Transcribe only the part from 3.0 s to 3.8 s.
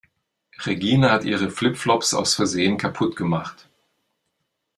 gemacht.